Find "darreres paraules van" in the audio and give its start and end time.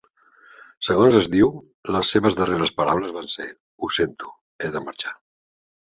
2.41-3.29